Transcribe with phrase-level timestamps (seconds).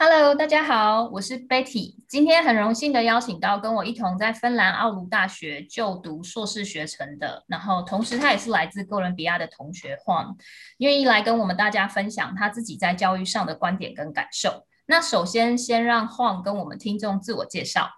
[0.00, 1.96] Hello，大家好，我是 Betty。
[2.06, 10.36] 今天很荣幸的邀请到跟我一同在芬兰奥卢大学就读硕士学程的，然后同时他也是来自哥伦比亚的同学 Juan，
[10.76, 14.68] 愿意来跟我们大家分享他自己在教育上的观点跟感受。
[14.86, 17.90] 那首先先让 Juan 跟我们听众自我介绍。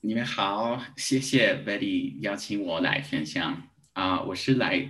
[0.00, 3.62] 你们好，谢谢 Betty 邀请我来分享
[3.92, 4.88] 啊，我是来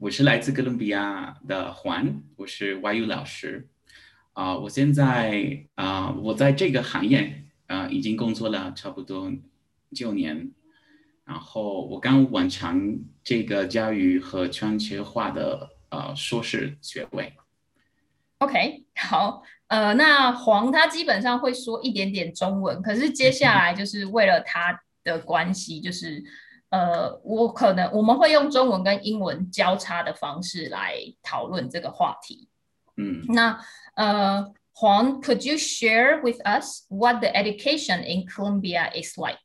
[0.00, 3.68] 我是来自哥伦比亚的 Juan，我是外语老师。
[4.34, 9.32] 啊，我现在啊，我在这个行业啊，已经工作了差不多
[9.94, 10.50] 九年，
[11.24, 17.32] 然后我刚完成这个教育和全球化的呃硕士学位。
[18.38, 26.24] OK，好，呃，那黄他基本上会说一点点中文，可是接下来就是为了他的关系，就是
[26.70, 32.48] 呃，我可能我们会用中文跟英文交叉的方式来讨论这个话题。
[32.96, 33.64] 嗯，那。
[33.96, 34.46] Uh,
[34.80, 39.38] Juan, could you share with us what the education in Colombia is like?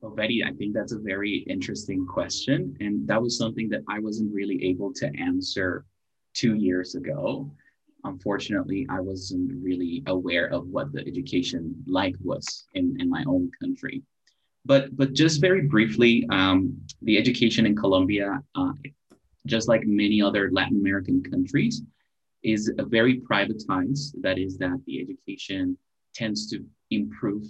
[0.00, 2.76] Well, Betty, I think that's a very interesting question.
[2.80, 5.84] And that was something that I wasn't really able to answer
[6.34, 7.50] two years ago.
[8.04, 13.50] Unfortunately, I wasn't really aware of what the education like was in, in my own
[13.60, 14.02] country.
[14.64, 18.72] But, but just very briefly, um, the education in Colombia, uh,
[19.46, 21.82] just like many other Latin American countries,
[22.42, 24.12] is a very privatized.
[24.20, 25.76] That is, that the education
[26.14, 27.44] tends to improve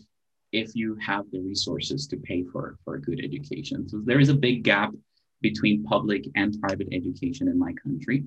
[0.52, 3.88] if you have the resources to pay for, for a good education.
[3.88, 4.92] So there is a big gap
[5.40, 8.24] between public and private education in my country.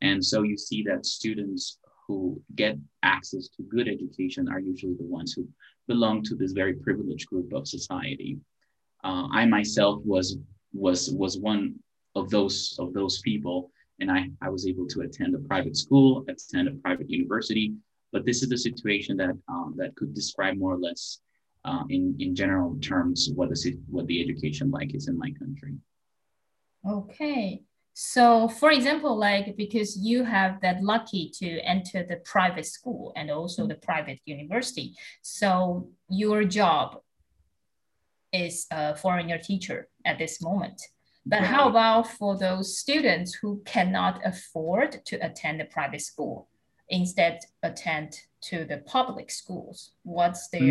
[0.00, 5.04] And so you see that students who get access to good education are usually the
[5.04, 5.46] ones who
[5.86, 8.38] belong to this very privileged group of society.
[9.04, 10.38] Uh, I myself was
[10.72, 11.76] was was one
[12.14, 16.24] of those of those people and I, I was able to attend a private school,
[16.28, 17.74] attend a private university.
[18.12, 21.20] But this is the situation that um, that could describe more or less
[21.64, 25.74] uh, in in general terms what the what the education like is in my country.
[26.88, 27.62] Okay.
[27.92, 33.28] So, for example, like because you have that lucky to enter the private school and
[33.28, 37.00] also the private university, so your job
[38.32, 40.80] is a foreigner teacher at this moment.
[41.28, 46.48] But how about for those students who cannot afford to attend the private school,
[46.88, 49.92] instead attend to the public schools?
[50.04, 50.62] What's their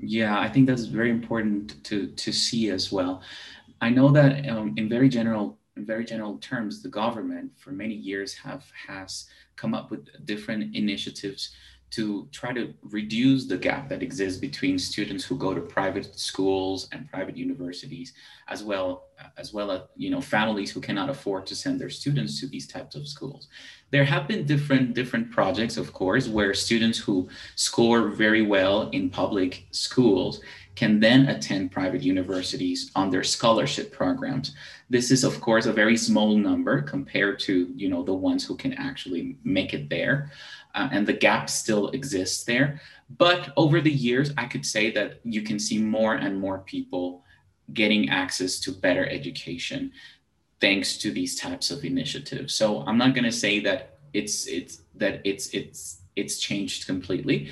[0.00, 3.22] yeah, I think that's very important to to see as well.
[3.80, 7.94] I know that um, in very general in very general terms, the government for many
[7.94, 11.54] years have has come up with different initiatives
[11.90, 16.88] to try to reduce the gap that exists between students who go to private schools
[16.92, 18.12] and private universities
[18.48, 19.04] as well
[19.36, 22.66] as well as you know families who cannot afford to send their students to these
[22.66, 23.48] types of schools.
[23.90, 29.08] There have been different different projects of course where students who score very well in
[29.10, 30.40] public schools
[30.76, 34.54] can then attend private universities on their scholarship programs.
[34.88, 38.56] This is of course a very small number compared to you know the ones who
[38.56, 40.30] can actually make it there
[40.78, 42.80] uh, and the gap still exists there.
[43.18, 47.24] But over the years, I could say that you can see more and more people
[47.74, 49.92] getting access to better education
[50.60, 52.54] thanks to these types of initiatives.
[52.54, 57.50] So I'm not going to say that it's it's that it's it's it's changed completely.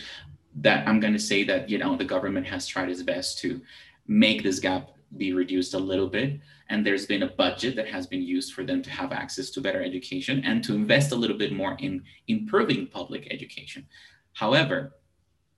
[0.60, 3.60] That I'm going to say that you know the government has tried its best to
[4.06, 8.06] make this gap be reduced a little bit and there's been a budget that has
[8.06, 11.38] been used for them to have access to better education and to invest a little
[11.38, 13.86] bit more in improving public education.
[14.32, 14.94] However,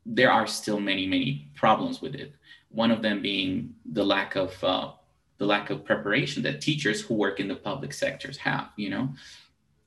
[0.05, 2.35] there are still many, many problems with it.
[2.71, 4.93] One of them being the lack of uh,
[5.39, 8.71] the lack of preparation that teachers who work in the public sectors have.
[8.77, 9.09] You know,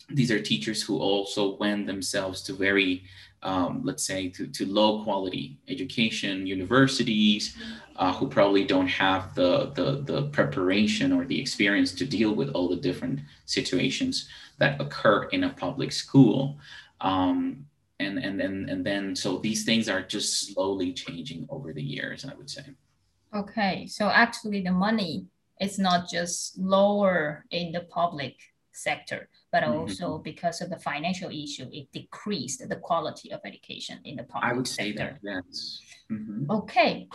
[0.09, 3.03] these are teachers who also wend themselves to very
[3.43, 7.57] um, let's say, to, to low quality education, universities,
[7.95, 12.49] uh, who probably don't have the, the, the preparation or the experience to deal with
[12.49, 16.57] all the different situations that occur in a public school.
[17.01, 17.65] Um,
[17.99, 22.25] and, and, then, and then, so these things are just slowly changing over the years,
[22.25, 22.65] I would say.
[23.33, 25.25] Okay, so actually the money
[25.59, 28.35] is not just lower in the public
[28.71, 29.79] sector, but mm-hmm.
[29.79, 34.51] also because of the financial issue, it decreased the quality of education in the public
[34.51, 34.83] I would sector.
[34.83, 35.81] say that, yes.
[36.11, 36.51] Mm-hmm.
[36.51, 37.07] Okay.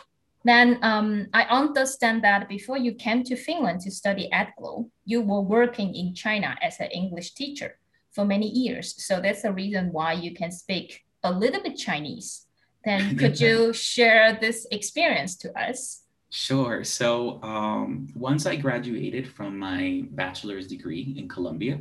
[0.44, 5.20] Then um, I understand that before you came to Finland to study at GLO, you
[5.20, 7.78] were working in China as an English teacher
[8.12, 8.94] for many years.
[9.04, 12.46] So that's the reason why you can speak a little bit Chinese.
[12.84, 16.02] Then could you share this experience to us?
[16.30, 16.84] Sure.
[16.84, 21.80] So um, once I graduated from my bachelor's degree in Colombia,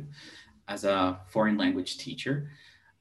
[0.68, 2.50] as a foreign language teacher.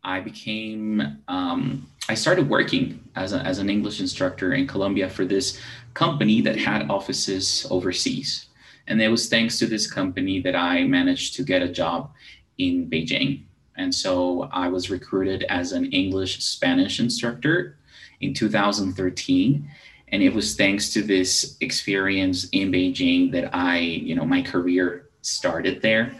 [0.03, 5.25] I became, um, I started working as, a, as an English instructor in Colombia for
[5.25, 5.59] this
[5.95, 8.47] company that had offices overseas.
[8.87, 12.11] And it was thanks to this company that I managed to get a job
[12.59, 13.45] in Beijing.
[13.77, 17.77] And so I was recruited as an English Spanish instructor
[18.21, 19.69] in 2013.
[20.09, 25.09] And it was thanks to this experience in Beijing that I, you know, my career
[25.21, 26.15] started there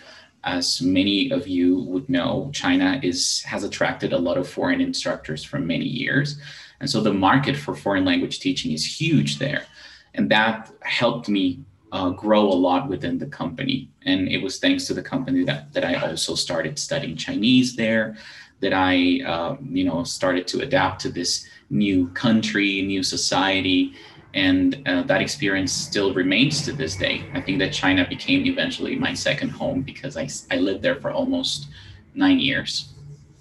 [0.46, 5.44] as many of you would know, China is has attracted a lot of foreign instructors
[5.44, 6.40] for many years.
[6.80, 9.66] And so the market for foreign language teaching is huge there.
[10.14, 11.60] And that helped me
[11.92, 13.90] uh, grow a lot within the company.
[14.04, 18.18] And it was thanks to the company that, that I also started studying Chinese there,
[18.60, 23.94] that I, uh, you know, started to adapt to this new country, new society,
[24.35, 27.23] and uh, that experience still remains to this day.
[27.35, 31.11] I think that China became eventually my second home because I, I lived there for
[31.11, 31.69] almost
[32.15, 32.95] nine years.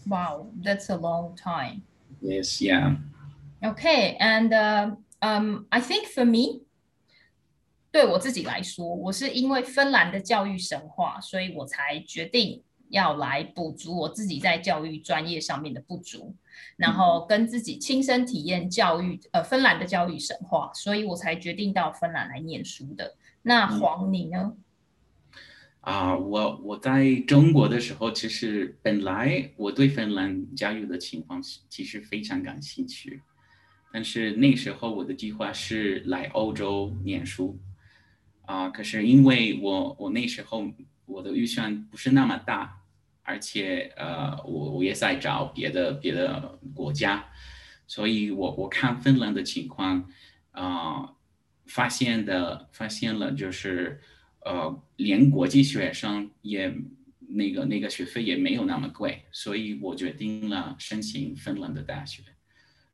[0.07, 1.83] Wow, that's a long time.
[2.21, 2.95] Yes, yeah.
[3.63, 6.61] Okay, and uh, um, I think for me,
[7.91, 16.35] 对我自己来说，我是因为芬兰的教育神话，所以我才决定要来补足我自己在教育专业上面的不足。
[16.76, 23.16] 然后跟自己亲身体验教育，呃，芬兰的教育神话，所以我才决定到芬兰来念书的。
[23.42, 24.54] 那黄你呢？
[25.80, 33.20] 啊，我我在中国的时候，其实本来我对芬兰教育的情况其实非常感兴趣，
[33.92, 37.58] 但是那时候我的计划是来欧洲念书，
[38.46, 40.66] 啊，可是因为我我那时候
[41.04, 42.80] 我的预算不是那么大。
[43.24, 47.24] 而且呃，我我也在找别的别的国家，
[47.86, 50.08] 所以我我看芬兰的情况，
[50.52, 51.14] 啊，
[51.66, 53.98] 发现的发现了就是
[54.44, 56.72] 呃，连国际学生也
[57.28, 62.22] 那个那个学费也没有那么贵，所以我决定了申请芬兰的大学。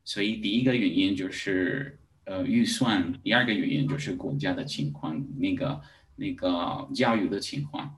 [0.04, 5.80] 所以第一个原因就是呃预算，第二个原因就是国家的情况，那个
[6.14, 7.96] 那个教育的情况。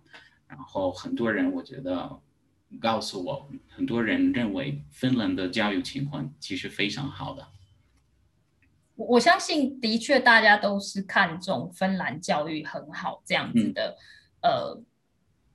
[0.52, 2.20] 然后很多人，我觉得
[2.78, 7.48] 告诉我，很多人认为芬兰的教育情况其实非常好的。
[8.96, 13.96] 我相信，的确大家都是看重芬兰教育很好这样子的
[14.42, 14.78] 呃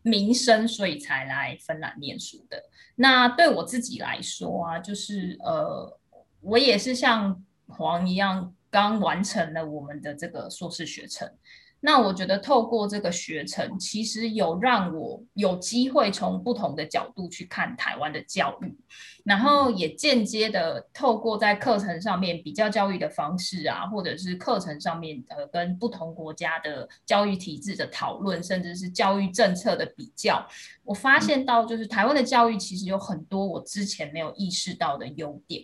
[0.02, 2.64] 名声，所以才来芬兰念书的。
[2.96, 6.00] 那对我自己来说啊，就是呃，
[6.42, 11.32] 我也是像黄一样，刚完成了我们的这个硕士学程。
[11.80, 18.76] 那我觉得透过这个学程，其实有让我有机会从不同的角度去看台湾的教育，
[19.24, 30.48] 然后也间接的透过在课程上面比较教育的方式啊，或者是课程上面呃跟不同国家的教育体制的讨论，甚至是教育政策的比较，
[30.84, 35.64] 我发现到就是台湾的教育其实有很多我之前没有意识到的优点。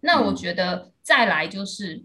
[0.00, 2.04] 那我觉得再来就是。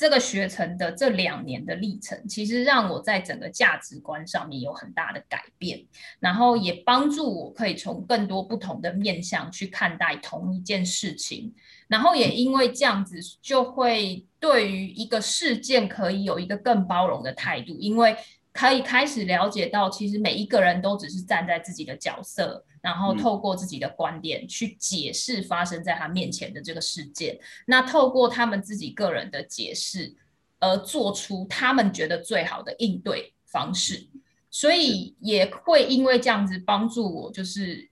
[0.00, 5.84] 这个学成的这两年的历程，其实让我在整个价值观上面有很大的改变，
[6.18, 11.52] 然后也帮助我可以从更多不同的面向去看待同一件事情，
[11.86, 18.16] 然后也因为这样子，就会对于一个事件可以有一个更包容的态度，因为。
[18.52, 27.38] 可以开始了解到，其实每一个人都只是站在自己的角色，然后透过自己的观点去解释发生在他面前的这个事件。
[27.66, 30.14] 那透过他们自己个人的解释，
[30.58, 34.08] 而做出他们觉得最好的应对方式。
[34.50, 37.89] 所以也会因为这样子帮助我，就是。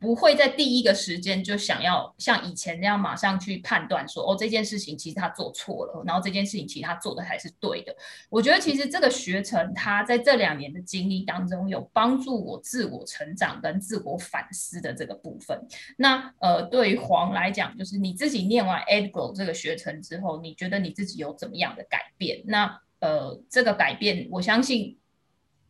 [0.00, 7.94] 不会在第一个时间就想要像以前那样马上去判断说哦这件事情其实他做错了，然后这件事情其实他做的还是对的。
[8.30, 15.60] 我觉得其实这个学程他在这两年的经历当中有帮助我自我成长跟自我反思的这个部分。
[15.98, 22.42] 那呃对于黄来讲，就是你自己念完 Edgo 这个学程之后，你觉得你自己有怎么样的改变？
[22.46, 24.96] 那呃这个改变，我相信。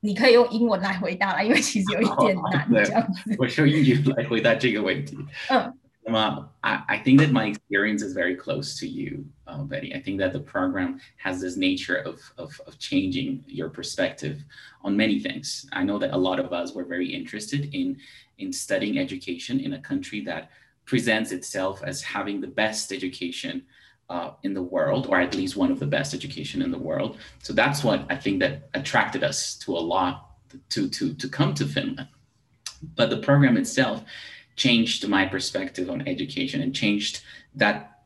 [0.01, 3.35] 你可以用英文来回答了，因为其实有一点难这样子。
[3.39, 5.17] 我说英语来回答这个问题。
[5.49, 5.73] 嗯。
[6.07, 9.91] 那么， I I think that my experience is very close to you, uh, Betty.
[9.91, 14.43] I think that the program has this nature of, of of changing your perspective
[14.83, 15.65] on many things.
[15.71, 17.97] I know that a lot of us were very interested in
[18.37, 20.51] in studying education in a country that
[20.85, 23.63] presents itself as having the best education
[24.10, 27.16] uh, in the world, or at least one of the best education in the world.
[27.42, 30.14] So that's what I think that attracted us to a lot
[30.70, 32.08] to to to come to Finland.
[32.96, 34.02] But the program itself
[34.56, 37.22] changed my perspective on education and changed
[37.54, 38.02] that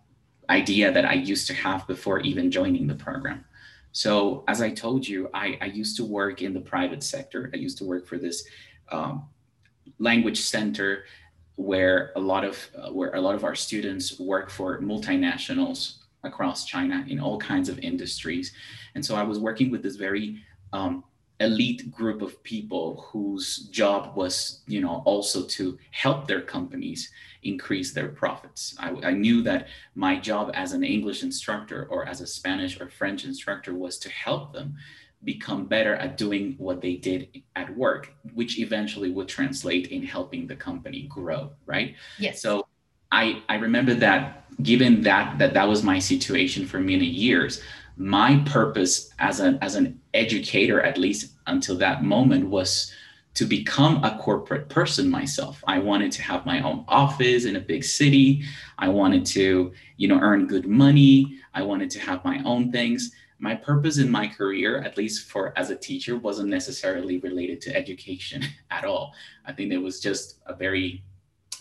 [0.50, 3.44] idea that I used to have before even joining the program.
[3.92, 7.50] So as I told you, I, I used to work in the private sector.
[7.54, 8.44] I used to work for this
[8.90, 9.28] um,
[9.98, 11.04] language center
[11.56, 16.64] where a lot of uh, where a lot of our students work for multinationals across
[16.64, 18.52] China in all kinds of industries,
[18.94, 20.42] and so I was working with this very
[20.72, 21.04] um,
[21.40, 27.10] elite group of people whose job was, you know, also to help their companies
[27.42, 28.74] increase their profits.
[28.78, 32.88] I, I, knew that my job as an English instructor or as a Spanish or
[32.88, 34.76] French instructor was to help them
[35.24, 40.46] become better at doing what they did at work, which eventually would translate in helping
[40.46, 41.94] the company grow, right?
[42.18, 42.42] Yes.
[42.42, 42.66] So
[43.10, 47.60] I, I remember that given that that that was my situation for many years,
[47.96, 52.92] my purpose as an as an educator, at least until that moment, was
[53.34, 55.62] to become a corporate person myself.
[55.66, 58.44] I wanted to have my own office in a big city.
[58.78, 61.40] I wanted to, you know, earn good money.
[61.52, 63.12] I wanted to have my own things.
[63.44, 67.76] My purpose in my career, at least for as a teacher, wasn't necessarily related to
[67.76, 69.12] education at all.
[69.44, 71.04] I think it was just a very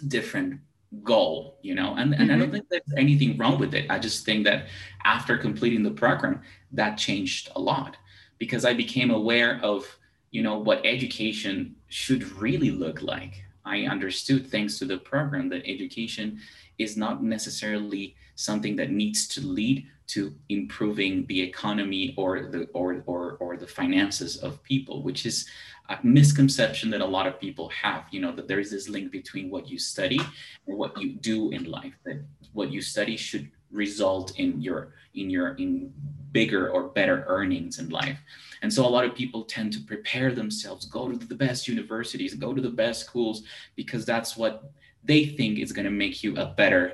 [0.08, 0.62] different
[1.04, 2.24] goal, you know, and, and mm-hmm.
[2.24, 2.52] I don't mm-hmm.
[2.54, 3.92] think there's anything wrong with it.
[3.92, 4.68] I just think that
[5.04, 7.98] after completing the program, that changed a lot
[8.38, 9.86] because I became aware of,
[10.32, 13.44] you know, what education should really look like.
[13.66, 16.40] I understood thanks to the program that education
[16.78, 23.04] is not necessarily something that needs to lead to improving the economy or the or
[23.06, 25.48] or or the finances of people, which is
[25.90, 28.06] a misconception that a lot of people have.
[28.12, 30.20] You know that there is this link between what you study
[30.68, 31.94] and what you do in life.
[32.06, 35.94] That what you study should result in your in your in
[36.32, 38.20] bigger or better earnings in life.
[38.62, 42.34] And so a lot of people tend to prepare themselves, go to the best universities,
[42.34, 43.44] go to the best schools,
[43.76, 44.72] because that's what
[45.04, 46.94] they think is going to make you a better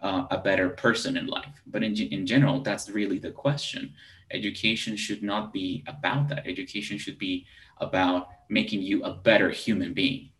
[0.00, 1.60] uh, a better person in life.
[1.66, 3.92] But in, in general, that's really the question.
[4.30, 6.46] Education should not be about that.
[6.46, 7.46] Education should be
[7.78, 10.30] about making you a better human being,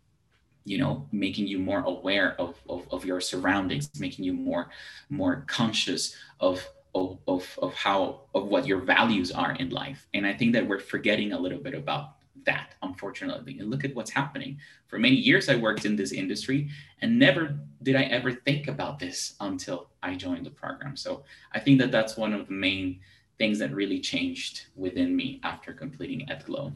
[0.65, 4.69] you know, making you more aware of, of, of your surroundings, making you more,
[5.09, 10.07] more conscious of, of, of, of how, of what your values are in life.
[10.13, 13.59] And I think that we're forgetting a little bit about that, unfortunately.
[13.59, 14.57] And look at what's happening.
[14.87, 16.69] For many years, I worked in this industry
[17.01, 20.95] and never did I ever think about this until I joined the program.
[20.95, 21.23] So
[21.53, 22.99] I think that that's one of the main
[23.37, 26.73] things that really changed within me after completing EdGlo.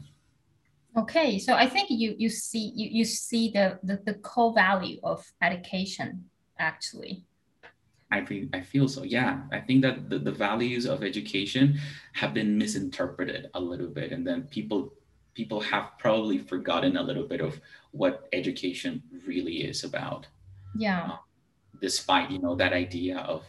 [0.96, 5.00] Okay, so I think you you see you, you see the, the the core value
[5.02, 7.24] of education actually.
[8.12, 9.02] I feel, I feel so.
[9.02, 11.80] Yeah, I think that the, the values of education
[12.12, 14.92] have been misinterpreted a little bit, and then people
[15.34, 17.60] people have probably forgotten a little bit of
[17.90, 20.28] what education really is about.
[20.76, 21.10] Yeah.
[21.10, 21.16] Uh,
[21.80, 23.42] despite you know that idea of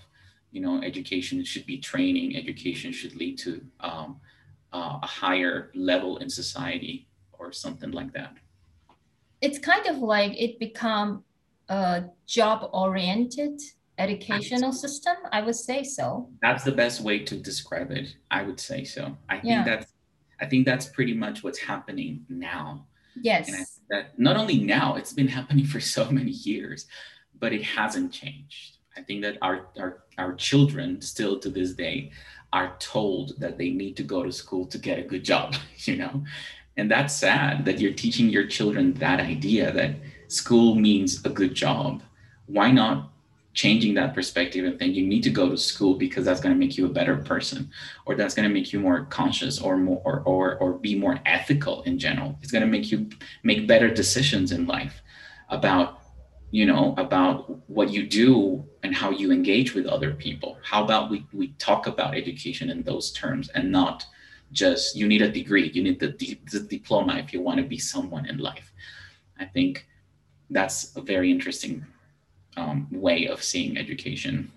[0.51, 4.19] you know education should be training, education should lead to um,
[4.73, 7.07] uh, a higher level in society
[7.39, 8.33] or something like that.
[9.41, 11.23] It's kind of like it become
[11.69, 13.59] a job oriented
[13.97, 18.59] educational system i would say so that's the best way to describe it i would
[18.59, 19.63] say so i yeah.
[19.63, 19.95] think that's
[20.39, 22.85] I think that's pretty much what's happening now.
[23.21, 23.47] Yes.
[23.47, 26.87] And I, that not only now, it's been happening for so many years,
[27.39, 28.77] but it hasn't changed.
[28.97, 32.11] I think that our, our, our children still to this day
[32.53, 35.97] are told that they need to go to school to get a good job, you
[35.97, 36.23] know?
[36.77, 39.95] And that's sad that you're teaching your children that idea that
[40.27, 42.03] school means a good job.
[42.47, 43.11] Why not
[43.55, 46.59] changing that perspective and think you need to go to school because that's going to
[46.59, 47.71] make you a better person
[48.05, 51.19] or that's going to make you more conscious or more or, or, or be more
[51.25, 53.09] ethical in general it's going to make you
[53.43, 55.01] make better decisions in life
[55.49, 56.01] about
[56.51, 61.09] you know about what you do and how you engage with other people how about
[61.09, 64.05] we, we talk about education in those terms and not
[64.63, 66.11] just you need a degree you need the,
[66.51, 68.71] the diploma if you want to be someone in life
[69.39, 69.85] i think
[70.49, 71.85] that's a very interesting
[72.57, 74.51] um, way of seeing education.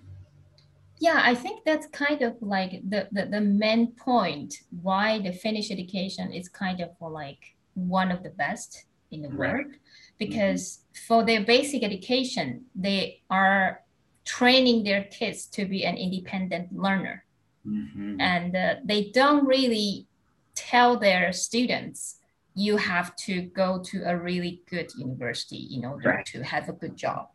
[1.00, 5.70] Yeah, I think that's kind of like the, the, the main point why the Finnish
[5.70, 9.54] education is kind of like one of the best in the right.
[9.54, 9.74] world.
[10.18, 11.06] Because mm-hmm.
[11.06, 13.82] for their basic education, they are
[14.24, 17.24] training their kids to be an independent learner.
[17.66, 18.20] Mm-hmm.
[18.20, 20.06] And uh, they don't really
[20.54, 22.16] tell their students
[22.54, 26.26] you have to go to a really good university in order right.
[26.26, 27.28] to have a good job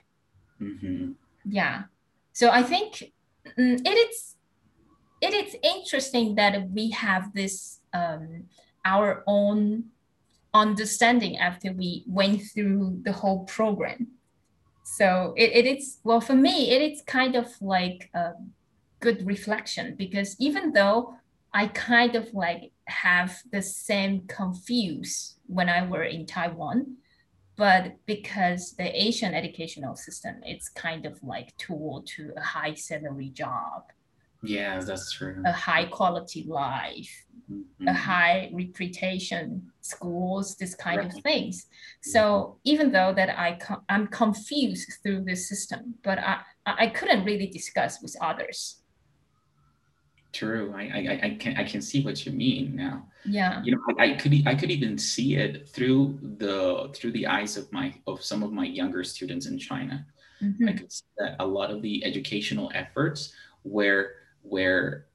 [0.64, 1.12] Mm-hmm.
[1.46, 1.84] Yeah.
[2.32, 3.12] So I think
[3.58, 4.36] mm, it is
[5.22, 8.46] it is interesting that we have this um,
[8.86, 9.86] our own
[10.54, 14.08] understanding after we went through the whole program.
[14.84, 18.32] So it, it is well for me it is kind of like a
[19.04, 21.14] good reflection because even though
[21.54, 26.98] I kind of like have the same confuse when I were in Taiwan,
[27.56, 33.30] but because the Asian educational system, it's kind of like toward to a high salary
[33.30, 33.84] job.
[34.42, 35.42] Yeah, that's true.
[35.46, 37.14] A high quality life,
[37.52, 37.88] mm-hmm.
[37.88, 41.14] a high reputation schools, this kind right.
[41.14, 41.68] of things.
[42.02, 47.48] So even though that I I'm confused through this system, but I I couldn't really
[47.48, 48.83] discuss with others.
[50.34, 50.74] True.
[50.76, 53.06] I, I, I can I can see what you mean now.
[53.24, 53.62] Yeah.
[53.64, 57.56] You know, I, I could I could even see it through the through the eyes
[57.56, 60.06] of my of some of my younger students in China.
[60.42, 60.70] Mm-hmm.
[60.70, 65.06] I could see that a lot of the educational efforts were were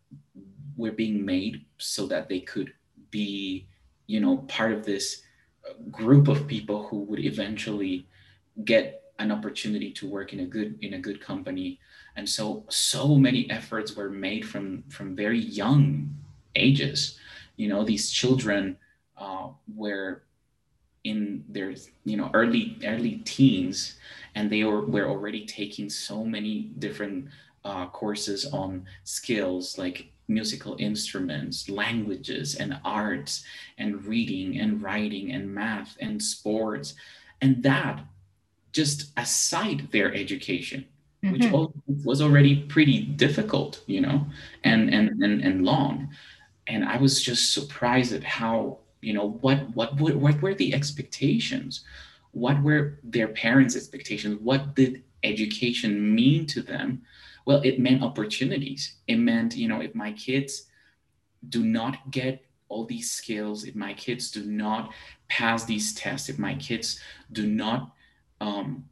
[0.76, 2.72] were being made so that they could
[3.10, 3.66] be,
[4.06, 5.22] you know, part of this
[5.90, 8.06] group of people who would eventually
[8.64, 11.80] get an opportunity to work in a good in a good company
[12.18, 16.16] and so so many efforts were made from from very young
[16.56, 17.16] ages.
[17.56, 18.76] You know these children
[19.16, 20.24] uh, were
[21.04, 23.94] in their you know early early teens
[24.34, 27.28] and they were, were already taking so many different
[27.64, 33.44] uh, courses on skills like musical instruments languages and arts
[33.78, 36.94] and reading and writing and math and sports.
[37.40, 38.04] And that
[38.72, 40.84] just aside their education
[41.22, 41.32] mm-hmm.
[41.32, 44.26] which was already pretty difficult you know
[44.64, 46.10] and, and and and long.
[46.66, 50.74] And i was just surprised at how you know what what what, what were the
[50.74, 51.84] expectations?
[52.32, 54.38] What were their parents expectations?
[54.42, 57.02] What did education mean to them?
[57.46, 58.96] Well it meant opportunities.
[59.06, 60.64] It meant you know if my kids
[61.48, 64.92] do not get all these skills if my kids do not
[65.28, 67.00] pass these tests if my kids
[67.32, 67.94] do not
[68.40, 68.84] um,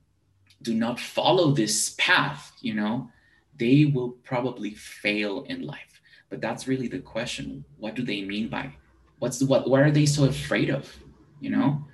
[0.62, 3.10] do not follow this path, you know,
[3.58, 6.00] they will probably fail in life.
[6.28, 7.64] But that's really the question.
[7.78, 8.72] What do they mean by
[9.18, 10.92] what's the, what what are they so afraid of?
[11.40, 11.84] You know?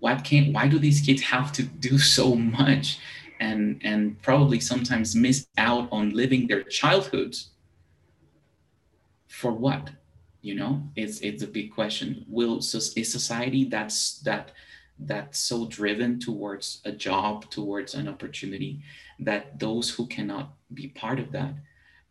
[0.00, 2.98] What can't why do these kids have to do so much
[3.40, 7.50] and and probably sometimes miss out on living their childhoods
[9.28, 9.90] for what?
[10.40, 12.24] You know, it's it's a big question.
[12.28, 14.52] Will a society that's that
[14.98, 18.82] that's so driven towards a job, towards an opportunity,
[19.20, 21.54] that those who cannot be part of that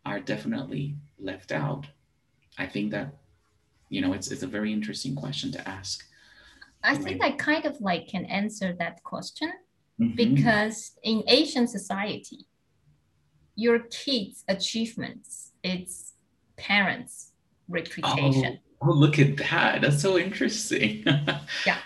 [0.04, 1.86] are definitely left out.
[2.56, 3.14] I think that,
[3.88, 6.04] you know, it's, it's a very interesting question to ask.
[6.82, 9.52] I think I kind of like can answer that question
[10.00, 10.14] mm-hmm.
[10.14, 12.46] because in Asian society,
[13.56, 16.14] your kids' achievements, it's
[16.56, 17.32] parents'
[17.68, 18.60] reputation.
[18.80, 19.82] Oh, oh, look at that.
[19.82, 21.02] That's so interesting.
[21.66, 21.78] yeah.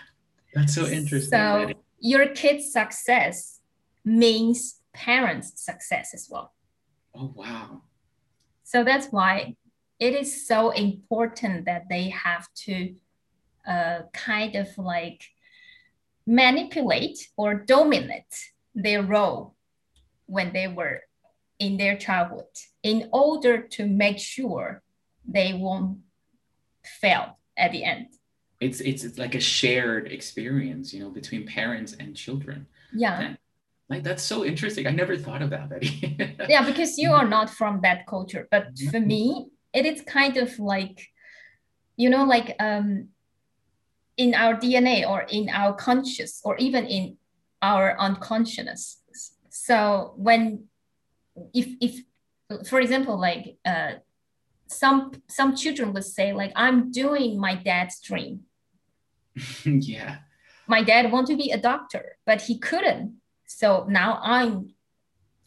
[0.54, 1.30] That's so interesting.
[1.30, 3.60] So your kid's success
[4.04, 6.52] means parents' success as well.
[7.14, 7.82] Oh, wow.
[8.64, 9.56] So that's why
[9.98, 12.94] it is so important that they have to
[13.66, 15.22] uh, kind of like
[16.26, 18.34] manipulate or dominate
[18.74, 19.54] their role
[20.26, 21.02] when they were
[21.58, 22.46] in their childhood
[22.82, 24.82] in order to make sure
[25.24, 25.98] they won't
[26.84, 28.08] fail at the end
[28.62, 32.66] it's it's it's like a shared experience, you know, between parents and children.
[32.94, 33.20] Yeah.
[33.20, 33.38] And,
[33.88, 34.86] like that's so interesting.
[34.86, 36.16] I never thought of that, Betty.
[36.48, 38.48] yeah, because you are not from that culture.
[38.50, 41.08] But for me, it is kind of like,
[41.96, 43.08] you know, like um
[44.16, 47.16] in our DNA or in our conscious or even in
[47.60, 49.02] our unconscious.
[49.50, 50.64] So when
[51.52, 53.92] if if for example, like uh
[54.68, 58.40] some some children would say like i'm doing my dad's dream
[59.64, 60.18] yeah.
[60.66, 63.16] My dad wanted to be a doctor, but he couldn't.
[63.46, 64.74] So now I'm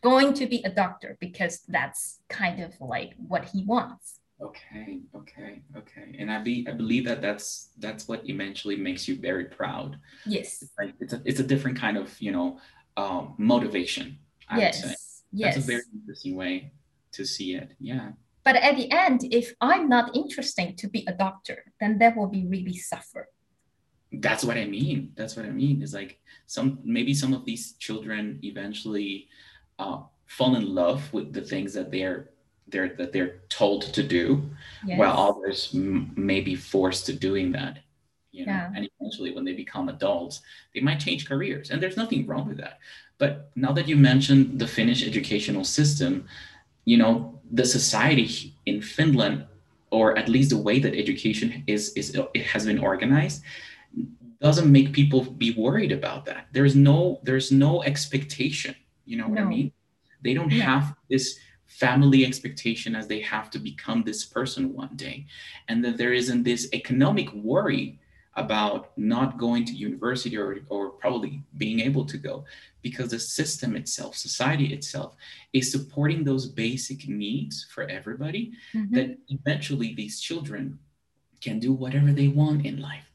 [0.01, 4.19] going to be a doctor because that's kind of like what he wants.
[4.41, 6.15] Okay, okay, okay.
[6.19, 9.97] And I be I believe that that's that's what eventually makes you very proud.
[10.25, 10.61] Yes.
[10.61, 12.59] It's like it's a it's a different kind of, you know,
[12.97, 14.17] um, motivation.
[14.49, 14.83] I yes.
[14.83, 14.95] Would say.
[15.31, 15.55] Yes.
[15.55, 16.71] That's a very interesting way
[17.13, 17.71] to see it.
[17.79, 18.11] Yeah.
[18.43, 22.27] But at the end, if I'm not interesting to be a doctor, then that will
[22.27, 23.27] be really suffer
[24.21, 25.11] that's what I mean.
[25.15, 25.81] That's what I mean.
[25.81, 29.27] Is like some maybe some of these children eventually
[29.79, 32.29] uh, fall in love with the things that they're
[32.67, 34.49] they're that they're told to do,
[34.85, 34.97] yes.
[34.97, 37.79] while others m- may be forced to doing that.
[38.31, 38.71] You know, yeah.
[38.75, 40.41] and eventually when they become adults,
[40.73, 42.79] they might change careers, and there's nothing wrong with that.
[43.17, 46.27] But now that you mentioned the Finnish educational system,
[46.83, 49.45] you know the society in Finland,
[49.91, 53.43] or at least the way that education is is it has been organized
[54.41, 56.47] doesn't make people be worried about that.
[56.51, 58.75] There's no there's no expectation.
[59.05, 59.45] You know what no.
[59.45, 59.71] I mean?
[60.23, 60.63] They don't yeah.
[60.63, 65.25] have this family expectation as they have to become this person one day,
[65.67, 67.99] and that there isn't this economic worry
[68.37, 72.43] about not going to university or, or probably being able to go
[72.81, 75.15] because the system itself, society itself,
[75.53, 78.93] is supporting those basic needs for everybody mm-hmm.
[78.93, 80.77] that eventually these children
[81.41, 83.09] can do whatever they want in life.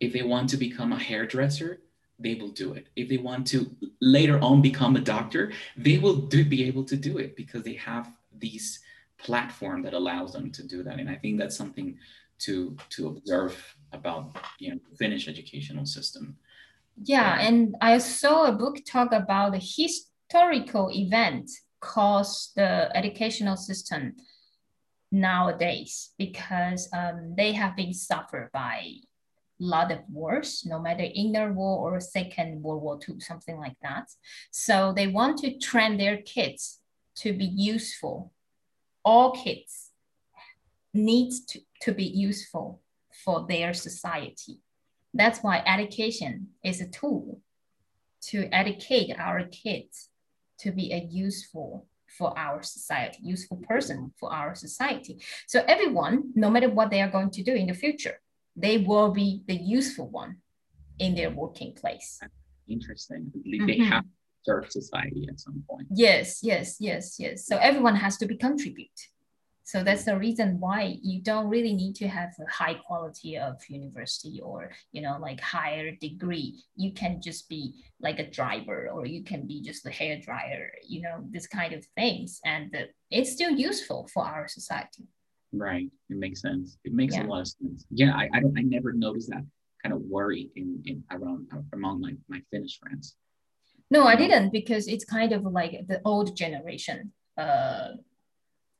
[0.00, 1.80] If they want to become a hairdresser,
[2.18, 2.86] they will do it.
[2.96, 6.96] If they want to later on become a doctor, they will do, be able to
[6.96, 8.80] do it because they have these
[9.18, 10.98] platform that allows them to do that.
[10.98, 11.98] And I think that's something
[12.40, 16.36] to to observe about you know Finnish educational system.
[17.02, 24.14] Yeah, and I saw a book talk about the historical event caused the educational system
[25.12, 29.00] nowadays because um, they have been suffered by a
[29.58, 34.10] lot of wars, no matter inner war or second World War II, something like that.
[34.50, 36.80] So they want to train their kids
[37.16, 38.32] to be useful.
[39.04, 39.90] All kids
[40.92, 42.80] needs to, to be useful
[43.24, 44.60] for their society.
[45.12, 47.40] That's why education is a tool
[48.22, 50.08] to educate our kids
[50.58, 51.86] to be a useful
[52.18, 55.20] for our society, useful person for our society.
[55.46, 58.20] So everyone, no matter what they are going to do in the future,
[58.56, 60.36] they will be the useful one
[60.98, 62.20] in their working place.
[62.68, 63.32] Interesting.
[63.44, 63.82] They mm-hmm.
[63.84, 64.08] have to
[64.44, 65.86] serve society at some point.
[65.90, 67.46] Yes, yes, yes, yes.
[67.46, 69.00] So everyone has to be contribute.
[69.66, 73.56] So that's the reason why you don't really need to have a high quality of
[73.66, 76.62] university or you know like higher degree.
[76.76, 80.70] You can just be like a driver or you can be just a hair dryer.
[80.86, 82.76] You know this kind of things, and
[83.10, 85.08] it's still useful for our society.
[85.56, 86.78] Right, it makes sense.
[86.84, 87.24] It makes yeah.
[87.24, 87.86] a lot of sense.
[87.90, 89.44] Yeah, I, I don't I never noticed that
[89.82, 93.16] kind of worry in in around among my my Finnish friends.
[93.90, 97.12] No, I didn't because it's kind of like the old generation.
[97.36, 97.92] Uh,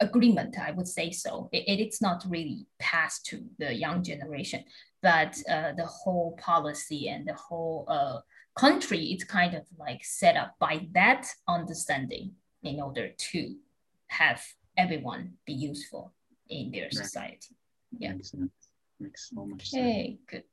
[0.00, 1.48] agreement, I would say so.
[1.52, 4.64] It, it's not really passed to the young generation,
[5.02, 8.18] but uh, the whole policy and the whole uh,
[8.54, 12.32] country it's kind of like set up by that understanding
[12.62, 13.56] in order to
[14.08, 14.42] have
[14.76, 16.12] everyone be useful
[16.47, 17.56] in their society.
[17.97, 18.13] Yeah.
[18.13, 18.52] Makes sense.
[18.99, 19.82] Makes so much sense.
[19.82, 20.43] Okay, good.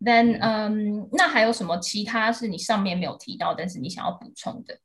[0.00, 4.80] Then, um, 那还有什么其他是你上面没有提到，但是你想要补充的？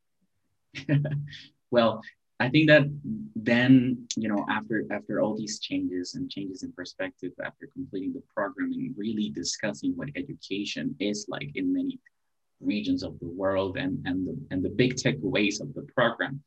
[1.71, 2.01] well,
[2.37, 2.87] I think that
[3.35, 8.21] then, you know, after after all these changes and changes in perspective, after completing the
[8.33, 11.99] program and really discussing what education is like in many
[12.61, 16.41] regions of the world and and the and the big takeaways of the program,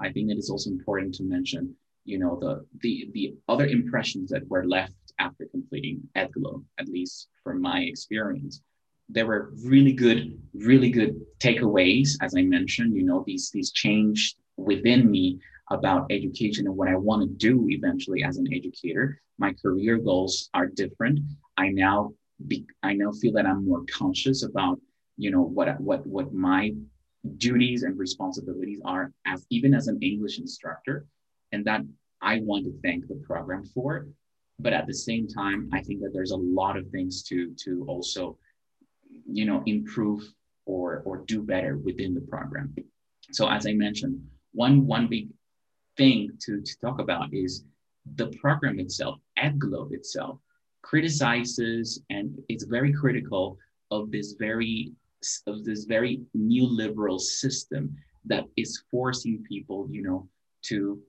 [0.00, 4.29] I think it is also important to mention, you know, the the the other impressions
[4.31, 8.61] that were left after completing EDGLO, at least from my experience.
[9.09, 12.95] There were really good, really good takeaways, as I mentioned.
[12.95, 17.67] You know, these these changed within me about education and what I want to do
[17.69, 19.21] eventually as an educator.
[19.37, 21.19] My career goals are different.
[21.57, 22.13] I now
[22.47, 24.79] be, I now feel that I'm more conscious about
[25.17, 26.73] you know what what what my
[27.37, 31.05] duties and responsibilities are as even as an English instructor,
[31.51, 31.81] and that
[32.21, 34.07] I want to thank the program for.
[34.59, 37.85] But at the same time, I think that there's a lot of things to to
[37.87, 38.37] also
[39.25, 40.23] you know improve
[40.65, 42.75] or or do better within the program.
[43.31, 44.21] So as I mentioned,
[44.53, 45.29] one one big
[45.97, 47.65] thing to, to talk about is
[48.15, 50.39] the program itself, EDGLO itself,
[50.81, 53.57] criticizes and it's very critical
[53.91, 54.91] of this very
[55.47, 60.27] of this very neoliberal system that is forcing people, you know,
[60.63, 60.99] to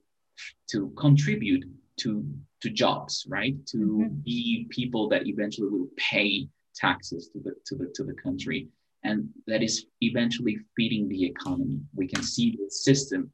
[0.71, 1.65] to contribute
[2.01, 2.25] to
[2.63, 3.55] to jobs, right?
[3.67, 4.15] To mm-hmm.
[4.25, 8.69] be people that eventually will pay taxes to the to the to the country
[9.05, 11.81] and that is eventually feeding the economy.
[11.95, 13.31] We can see the system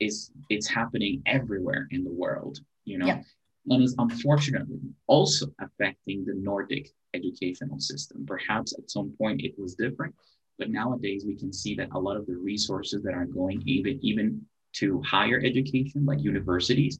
[0.00, 3.22] is it's happening everywhere in the world, you know, yeah.
[3.68, 8.24] and is unfortunately also affecting the Nordic educational system.
[8.26, 10.14] Perhaps at some point it was different,
[10.58, 13.98] but nowadays we can see that a lot of the resources that are going even
[14.02, 16.98] even to higher education, like universities,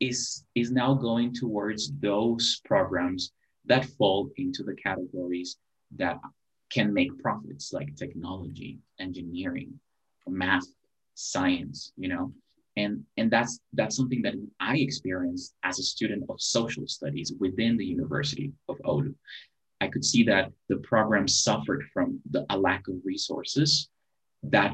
[0.00, 3.32] is is now going towards those programs
[3.66, 5.56] that fall into the categories
[5.96, 6.18] that
[6.70, 9.78] can make profits like technology, engineering,
[10.26, 10.66] math,
[11.14, 12.32] science, you know.
[12.76, 17.76] And, and that's that's something that I experienced as a student of social studies within
[17.76, 19.14] the University of Oulu.
[19.80, 23.88] I could see that the program suffered from the, a lack of resources
[24.42, 24.72] that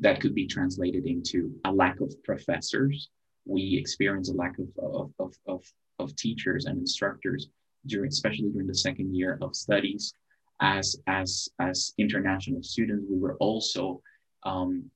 [0.00, 3.08] that could be translated into a lack of professors.
[3.44, 5.64] We experience a lack of, of, of, of,
[5.98, 7.48] of teachers and instructors
[7.86, 10.14] during, especially during the second year of studies
[10.60, 14.00] as as as international students, we were also
[14.44, 14.90] um,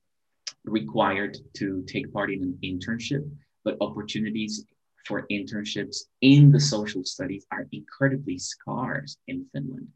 [0.65, 3.29] required to take part in an internship,
[3.63, 4.65] but opportunities
[5.05, 9.87] for internships in the social studies are incredibly scarce in Finland.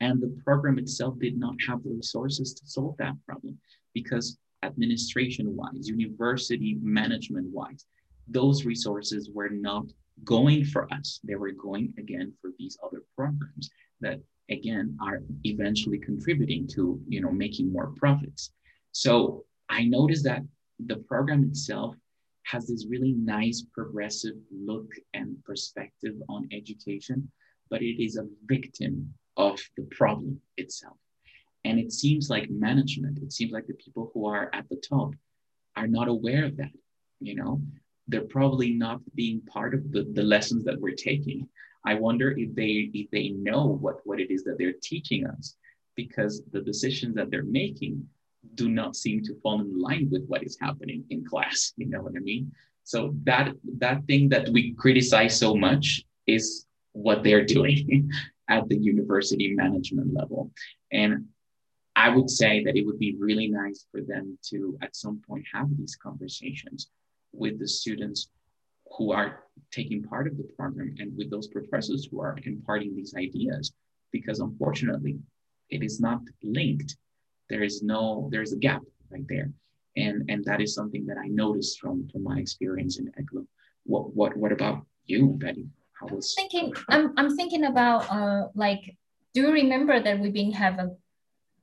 [0.00, 3.58] And the program itself did not have the resources to solve that problem
[3.94, 7.86] because administration wise, university management wise,
[8.28, 9.86] those resources were not
[10.24, 11.20] going for us.
[11.24, 17.20] They were going again for these other programs that again are eventually contributing to you
[17.20, 18.52] know making more profits.
[18.92, 20.42] So I noticed that
[20.86, 21.96] the program itself
[22.44, 27.30] has this really nice progressive look and perspective on education,
[27.70, 30.96] but it is a victim of the problem itself.
[31.64, 35.14] And it seems like management, it seems like the people who are at the top
[35.76, 36.70] are not aware of that.
[37.20, 37.60] You know,
[38.08, 41.48] they're probably not being part of the, the lessons that we're taking.
[41.84, 45.56] I wonder if they if they know what, what it is that they're teaching us,
[45.94, 48.06] because the decisions that they're making
[48.54, 51.72] do not seem to fall in line with what is happening in class.
[51.76, 52.52] You know what I mean?
[52.84, 58.10] So that that thing that we criticize so much is what they're doing
[58.48, 60.50] at the university management level.
[60.92, 61.26] And
[61.94, 65.44] I would say that it would be really nice for them to, at some point,
[65.52, 66.90] have these conversations
[67.32, 68.28] with the students
[68.96, 73.14] who are taking part of the program and with those professors who are imparting these
[73.16, 73.72] ideas,
[74.12, 75.18] because unfortunately,
[75.70, 76.96] it is not linked.
[77.48, 79.50] There is no, there's a gap right there.
[79.96, 83.46] And, and that is something that I noticed from, from my experience in EdGlo.
[83.84, 85.66] What, what, what about you, Betty?
[86.00, 88.96] How was thinking, I'm, I'm thinking about uh, like,
[89.34, 90.90] do you remember that we've been have a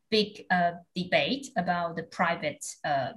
[0.10, 3.14] big uh, debate about the private uh,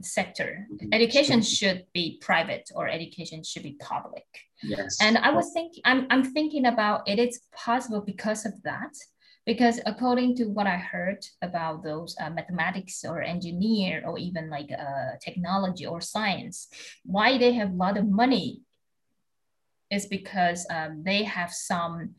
[0.00, 0.66] sector.
[0.72, 0.88] Mm-hmm.
[0.92, 4.24] Education should be private or education should be public.
[4.62, 4.98] Yes.
[5.00, 8.94] And I was thinking, I'm, I'm thinking about it is possible because of that.
[9.44, 14.70] Because according to what I heard about those uh, mathematics or engineer or even like
[14.70, 16.68] uh, technology or science,
[17.04, 18.60] why they have a lot of money
[19.92, 22.14] is because um, they have some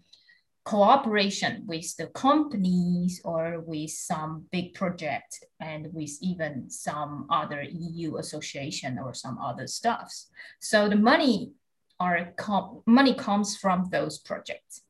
[0.63, 8.17] cooperation with the companies or with some big project and with even some other EU
[8.17, 10.29] association or some other stuffs.
[10.59, 11.51] So the money
[11.99, 14.83] are com- money comes from those projects.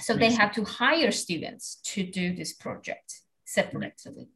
[0.00, 4.28] So they have to hire students to do this project separately.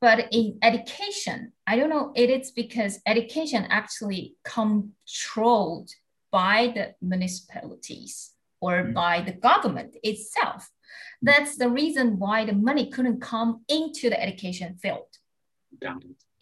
[0.00, 5.90] But in education, I don't know, it is because education actually controlled
[6.36, 8.14] by the municipalities
[8.60, 8.94] or mm.
[9.02, 10.62] by the government itself.
[10.64, 11.26] Mm.
[11.30, 15.10] That's the reason why the money couldn't come into the education field.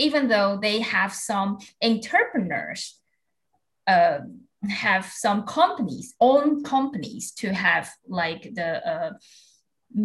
[0.07, 1.59] Even though they have some
[1.90, 2.83] entrepreneurs,
[3.87, 4.18] uh,
[4.68, 9.12] have some companies, own companies to have like the uh,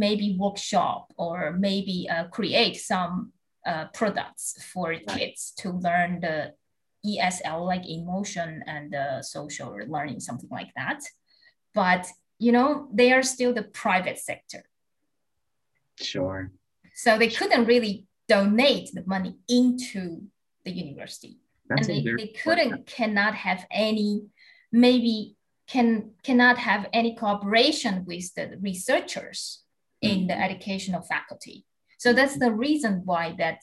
[0.04, 3.32] maybe workshop or maybe uh, create some
[3.66, 6.54] uh, products for kids to learn the
[7.06, 11.02] ESL, like emotion and uh, social learning, something like that.
[11.74, 12.08] But
[12.40, 14.64] you know they are still the private sector.
[16.00, 16.52] Sure.
[16.96, 20.24] So they couldn't really donate the money into
[20.66, 21.40] the university.
[21.68, 24.24] That's and they, they couldn't cannot have any
[24.72, 25.36] maybe
[25.68, 29.64] can cannot have any cooperation with the researchers
[30.02, 30.44] in the mm-hmm.
[30.44, 31.66] educational faculty.
[31.98, 33.62] So that's the reason why that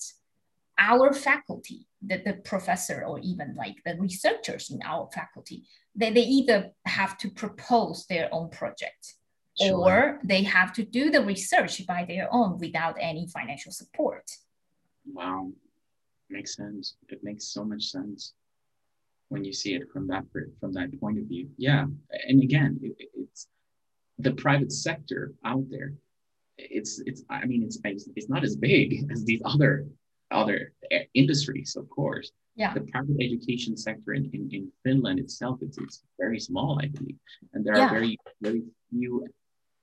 [0.79, 6.23] our faculty the, the professor or even like the researchers in our faculty they, they
[6.23, 9.15] either have to propose their own project
[9.59, 9.75] sure.
[9.75, 14.31] or they have to do the research by their own without any financial support.
[15.13, 15.53] Wow,
[16.31, 16.97] makes sense.
[17.09, 18.35] It makes so much sense
[19.29, 20.25] when you see it from that
[20.61, 21.49] from that point of view.
[21.57, 21.87] Yeah,
[22.29, 23.49] and again, it, it's
[24.19, 25.95] the private sector out there.
[26.59, 29.87] It's it's I mean it's it's not as big as these other
[30.31, 30.73] other
[31.15, 32.73] industries, of course yeah.
[32.73, 37.17] the private education sector in, in, in Finland itself, it's, it's very small, I believe.
[37.53, 37.87] And there yeah.
[37.87, 39.27] are very, very few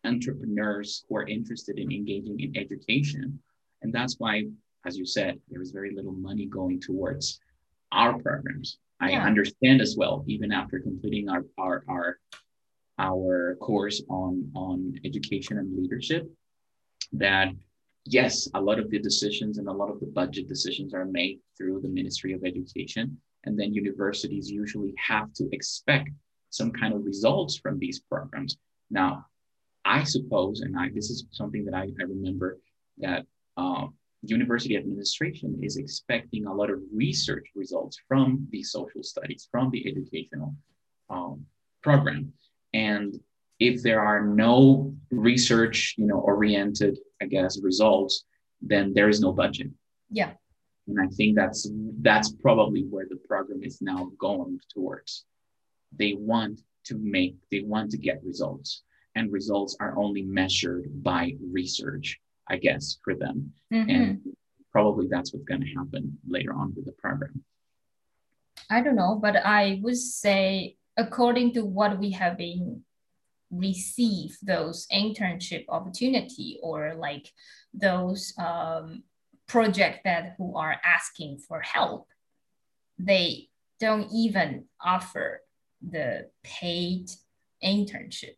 [0.03, 3.39] entrepreneurs who are interested in engaging in education.
[3.84, 4.45] And that's why,
[4.86, 7.39] as you said, there is very little money going towards
[7.91, 8.79] our programs.
[8.99, 12.19] I understand as well, even after completing our, our, our,
[12.97, 16.32] our course on, on education and leadership,
[17.12, 17.49] that
[18.05, 21.39] yes, a lot of the decisions and a lot of the budget decisions are made
[21.57, 23.17] through the Ministry of Education.
[23.45, 26.09] And then universities usually have to expect
[26.49, 28.57] some kind of results from these programs.
[28.89, 29.25] Now,
[29.85, 32.59] I suppose, and I, this is something that I, I remember
[32.99, 33.25] that
[33.57, 33.87] uh,
[34.21, 39.85] university administration is expecting a lot of research results from the social studies, from the
[39.89, 40.55] educational
[41.09, 41.45] um,
[41.81, 42.31] program.
[42.73, 43.19] And
[43.59, 48.25] if there are no research, you know, oriented, I guess, results,
[48.61, 49.69] then there is no budget.
[50.09, 50.31] Yeah.
[50.87, 51.69] And I think that's
[52.01, 55.25] that's probably where the program is now going towards.
[55.97, 58.83] they want to make, they want to get results.
[59.15, 63.53] And results are only measured by research, I guess, for them.
[63.71, 63.89] Mm-hmm.
[63.89, 64.21] And
[64.71, 67.43] probably that's what's going to happen later on with the program.
[68.69, 72.81] I don't know, but I would say, according to what we have been
[73.53, 77.31] receive those internship opportunity or like
[77.73, 79.03] those um,
[79.47, 82.07] project that who are asking for help,
[82.97, 85.41] they don't even offer
[85.87, 87.09] the paid
[87.63, 88.35] internship.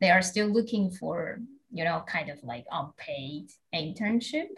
[0.00, 4.48] They are still looking for, you know, kind of like unpaid internship.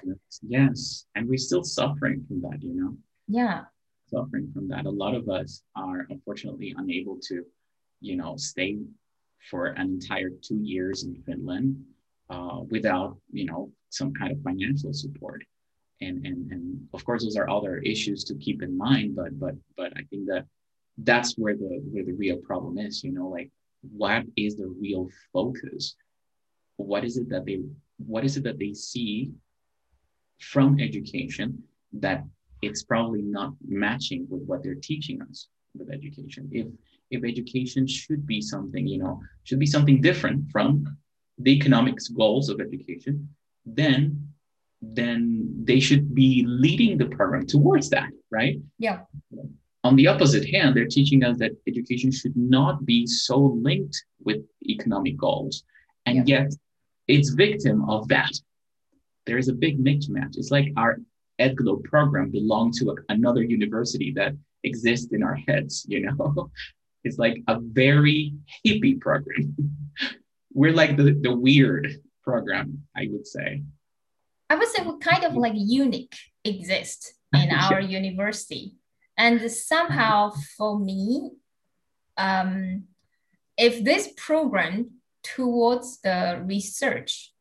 [0.43, 1.07] Yes.
[1.15, 2.97] And we're still suffering from that, you know?
[3.29, 3.65] Yeah.
[4.07, 4.87] Suffering from that.
[4.87, 7.45] A lot of us are unfortunately unable to,
[8.01, 8.79] you know, stay
[9.51, 11.83] for an entire two years in Finland
[12.31, 15.45] uh, without, you know, some kind of financial support.
[16.01, 19.55] And, and, and of course, those are other issues to keep in mind, but, but,
[19.77, 20.47] but I think that
[20.99, 23.51] that's where the where the real problem is you know like
[23.97, 25.97] what is the real focus
[26.77, 27.61] what is it that they
[27.99, 29.33] what is it that they see
[30.41, 32.25] from education that
[32.63, 36.67] it's probably not matching with what they're teaching us with education if
[37.15, 40.85] if education should be something you know should be something different from
[41.39, 43.29] the economics goals of education
[43.67, 44.29] then
[44.83, 49.01] then they should be leading the program towards that right yeah
[49.85, 54.39] on the opposite hand, they're teaching us that education should not be so linked with
[54.67, 55.63] economic goals.
[56.07, 56.41] And yeah.
[56.41, 56.55] yet
[57.07, 58.33] it's victim of that.
[59.27, 60.39] There is a big mismatch.
[60.39, 61.01] It's like our
[61.39, 64.33] EdGlo program belonged to a, another university that
[64.65, 66.51] exists in our heads, you know?
[67.05, 68.35] it's like a very
[68.67, 69.57] hippie program.
[70.53, 73.63] We're like the, the weird program, I would say.
[74.51, 76.15] I would say we're kind of like unique
[76.45, 77.99] exist in our yeah.
[77.99, 78.77] university
[79.17, 81.31] and somehow for me,
[82.17, 82.85] um,
[83.57, 84.91] if this program
[85.23, 87.33] towards the research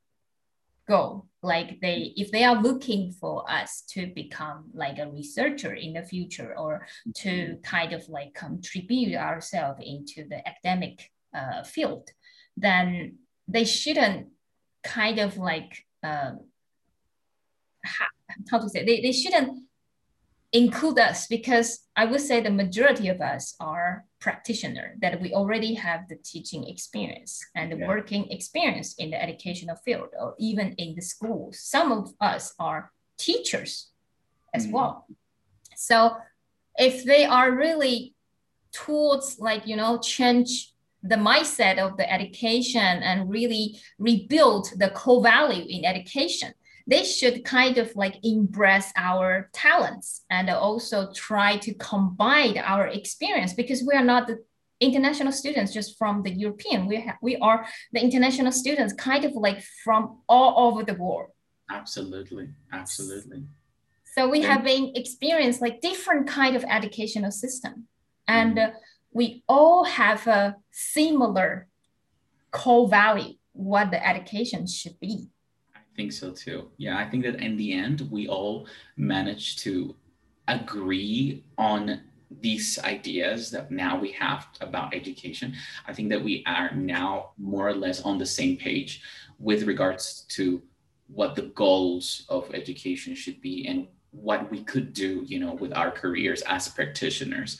[0.88, 5.94] goal, like they, if they are looking for us to become like a researcher in
[5.94, 7.62] the future or to mm-hmm.
[7.62, 12.10] kind of like contribute ourselves into the academic uh, field,
[12.56, 14.28] then they shouldn't
[14.84, 16.40] kind of like um,
[18.50, 19.63] how to say they, they shouldn't
[20.54, 25.74] include us because I would say the majority of us are practitioner that we already
[25.74, 27.88] have the teaching experience and the yeah.
[27.88, 31.60] working experience in the educational field or even in the schools.
[31.60, 33.90] Some of us are teachers
[34.54, 34.72] as mm.
[34.72, 35.08] well.
[35.76, 36.18] So
[36.78, 38.14] if they are really
[38.72, 45.22] towards like, you know, change the mindset of the education and really rebuild the core
[45.22, 46.54] value in education,
[46.86, 53.54] they should kind of like embrace our talents and also try to combine our experience
[53.54, 54.44] because we are not the
[54.80, 56.88] international students just from the European.
[56.88, 61.30] We, ha- we are the international students kind of like from all over the world.
[61.72, 62.50] Absolutely.
[62.72, 63.44] Absolutely.
[64.16, 67.88] So we have been experienced like different kind of educational system
[68.28, 68.70] and mm.
[68.70, 68.72] uh,
[69.12, 71.68] we all have a similar
[72.52, 75.30] core value what the education should be
[75.96, 76.70] think so too.
[76.78, 79.96] Yeah, I think that in the end, we all managed to
[80.48, 82.02] agree on
[82.42, 85.54] these ideas that now we have about education.
[85.88, 89.02] I think that we are now more or less on the same page
[89.40, 90.62] with regards to
[91.08, 95.74] what the goals of education should be and what we could do, you know, with
[95.74, 97.60] our careers as practitioners.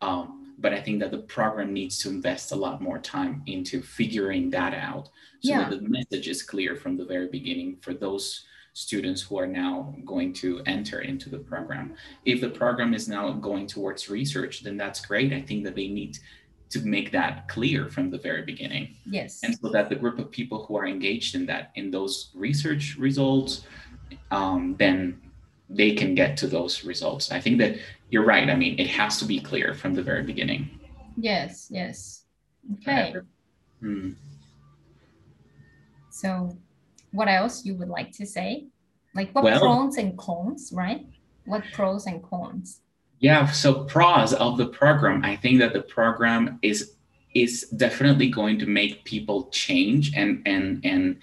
[0.00, 3.82] Um, but I think that the program needs to invest a lot more time into
[3.82, 5.08] figuring that out
[5.40, 5.68] so yeah.
[5.68, 9.94] that the message is clear from the very beginning for those students who are now
[10.04, 11.94] going to enter into the program.
[12.24, 15.32] If the program is now going towards research, then that's great.
[15.32, 16.18] I think that they need
[16.68, 18.96] to make that clear from the very beginning.
[19.06, 19.40] Yes.
[19.42, 22.96] And so that the group of people who are engaged in that, in those research
[22.98, 23.64] results,
[24.30, 25.22] um, then
[25.68, 27.32] they can get to those results.
[27.32, 27.76] I think that
[28.10, 28.48] you're right.
[28.48, 30.80] I mean, it has to be clear from the very beginning.
[31.16, 32.24] Yes, yes.
[32.74, 33.14] Okay.
[33.80, 34.12] Hmm.
[36.10, 36.56] So,
[37.12, 38.66] what else you would like to say?
[39.14, 41.06] Like what well, pros and cons, right?
[41.46, 42.80] What pros and cons?
[43.18, 46.92] Yeah, so pros of the program, I think that the program is
[47.34, 51.18] is definitely going to make people change and and and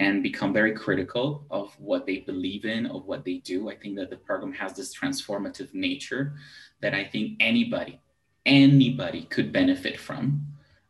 [0.00, 3.68] and become very critical of what they believe in, of what they do.
[3.68, 6.32] I think that the program has this transformative nature
[6.80, 8.00] that I think anybody,
[8.46, 10.46] anybody could benefit from.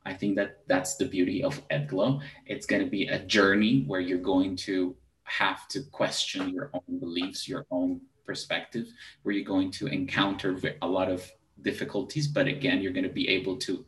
[0.07, 2.21] I think that that's the beauty of EdGlo.
[2.47, 4.95] It's going to be a journey where you're going to
[5.25, 8.87] have to question your own beliefs, your own perspective,
[9.25, 11.29] where you're going to encounter a lot of
[11.63, 13.85] difficulties, but again, you're going to be able to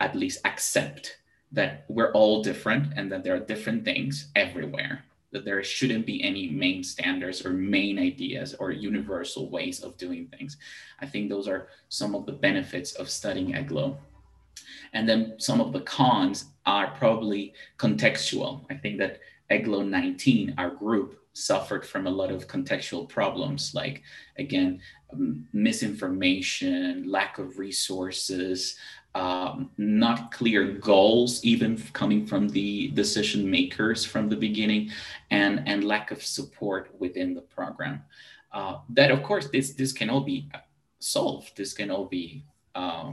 [0.00, 1.16] at least accept
[1.52, 6.22] that we're all different and that there are different things everywhere that there shouldn't be
[6.22, 10.56] any main standards or main ideas or universal ways of doing things.
[11.00, 13.96] I think those are some of the benefits of studying EdGlo.
[14.92, 18.64] And then some of the cons are probably contextual.
[18.70, 19.20] I think that
[19.50, 24.02] EdGlo 19, our group, suffered from a lot of contextual problems, like,
[24.36, 24.80] again,
[25.52, 28.76] misinformation, lack of resources,
[29.14, 34.90] um, not clear goals, even coming from the decision makers from the beginning,
[35.30, 38.02] and, and lack of support within the program.
[38.52, 40.48] Uh, that, of course, this, this can all be
[41.00, 41.56] solved.
[41.56, 42.44] This can all be
[42.74, 43.12] uh,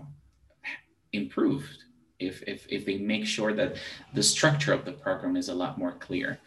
[1.13, 1.83] improved
[2.19, 3.77] if, if, if they make sure that
[4.13, 6.39] the structure of the program is a lot more clear.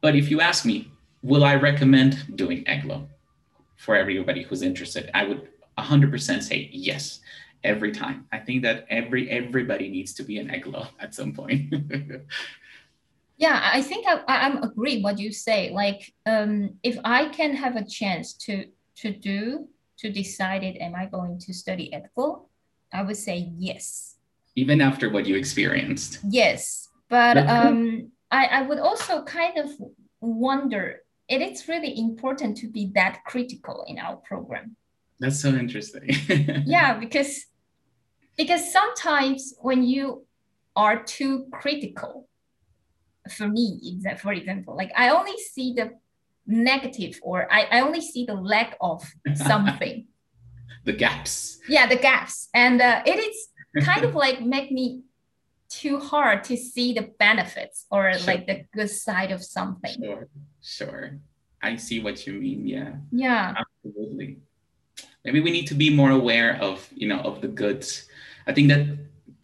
[0.00, 0.90] But if you ask me,
[1.22, 3.06] will I recommend doing EdGlo
[3.76, 5.10] for everybody who's interested?
[5.14, 7.20] I would 100% say yes
[7.64, 8.26] every time.
[8.32, 11.72] I think that every everybody needs to be an EdGlo at some point.
[13.36, 15.70] yeah, I think I, I'm agree what you say.
[15.70, 20.94] Like, um, if I can have a chance to to do to decide it, am
[20.94, 22.46] I going to study EdGlo?
[22.92, 24.16] I would say yes.
[24.54, 26.20] Even after what you experienced.
[26.28, 29.70] Yes, but um, I I would also kind of
[30.20, 31.02] wonder.
[31.28, 34.76] It is really important to be that critical in our program.
[35.18, 36.10] That's so interesting.
[36.66, 37.46] yeah, because
[38.36, 40.24] because sometimes when you
[40.74, 42.28] are too critical
[43.30, 45.92] for me for example like i only see the
[46.46, 49.04] negative or i, I only see the lack of
[49.34, 50.06] something.
[50.84, 51.60] The gaps.
[51.68, 52.48] Yeah the gaps.
[52.54, 53.48] And uh, it is
[53.84, 55.02] kind of like make me
[55.68, 58.26] too hard to see the benefits or sure.
[58.26, 60.02] like the good side of something.
[60.02, 60.28] Sure
[60.60, 61.18] sure.
[61.62, 62.94] I see what you mean yeah.
[63.12, 63.54] Yeah.
[63.84, 64.38] Absolutely.
[65.24, 68.08] Maybe we need to be more aware of you know of the goods
[68.46, 68.86] I think that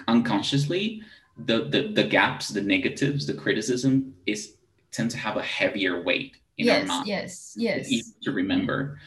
[0.06, 1.02] unconsciously,
[1.36, 4.54] the, the, the gaps, the negatives, the criticism is
[4.90, 7.06] tend to have a heavier weight in yes, our mind.
[7.06, 8.12] Yes, yes, yes.
[8.22, 8.98] to remember.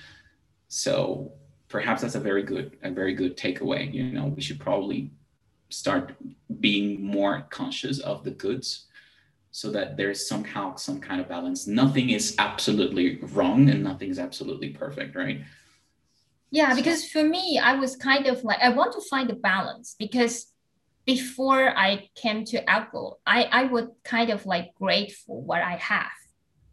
[0.67, 1.33] So
[1.67, 3.93] perhaps that's a very good, a very good takeaway.
[3.93, 5.11] You know, we should probably
[5.69, 6.15] start
[6.59, 8.85] being more conscious of the goods
[9.51, 11.67] so that there's somehow some kind of balance.
[11.67, 15.41] Nothing is absolutely wrong and nothing is absolutely perfect, right?
[16.51, 19.95] Yeah, because for me, I was kind of like I want to find a balance
[19.97, 20.51] because
[21.05, 26.11] before I came to Apple, I, I would kind of like grateful what I have.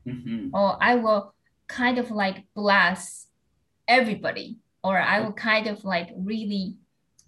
[0.07, 0.55] Mm-hmm.
[0.55, 1.35] Or I will
[1.67, 3.29] kind of like bless
[3.87, 4.59] everybody.
[4.83, 6.77] Or I will kind of like really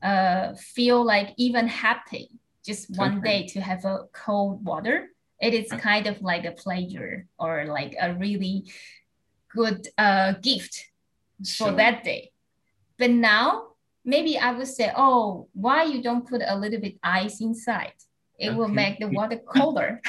[0.03, 2.31] uh, feel like even happy
[2.65, 3.43] just one okay.
[3.43, 5.09] day to have a cold water.
[5.41, 8.71] It is kind of like a pleasure or like a really
[9.49, 10.87] good uh, gift
[11.43, 11.69] sure.
[11.69, 12.31] for that day.
[13.01, 13.69] But now
[14.05, 17.95] maybe I would say, oh, why you don't put a little bit ice inside?
[18.39, 18.57] It okay.
[18.57, 20.03] will make the water colder.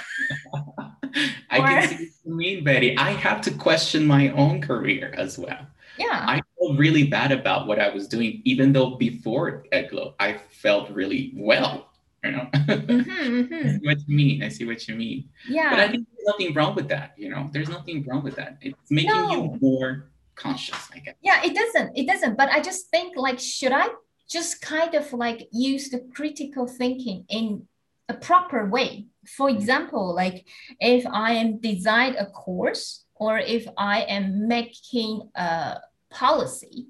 [1.49, 2.97] I or, can see what you mean, Betty.
[2.97, 5.65] I have to question my own career as well.
[5.97, 6.25] Yeah.
[6.27, 10.89] I felt really bad about what I was doing, even though before EdGlo, I felt
[10.89, 11.87] really well.
[12.23, 13.53] You know, mm-hmm, mm-hmm.
[13.67, 14.43] I see what you mean.
[14.43, 15.29] I see what you mean.
[15.47, 15.71] Yeah.
[15.71, 17.13] But I think there's nothing wrong with that.
[17.17, 18.57] You know, there's nothing wrong with that.
[18.61, 19.31] It's making no.
[19.31, 20.11] you more
[20.41, 21.15] conscious i guess.
[21.21, 23.87] Yeah it doesn't it doesn't but i just think like should i
[24.31, 27.67] just kind of like use the critical thinking in
[28.07, 29.07] a proper way?
[29.37, 29.57] For mm-hmm.
[29.57, 30.47] example like
[30.79, 35.77] if i am design a course or if i am making a
[36.09, 36.87] policy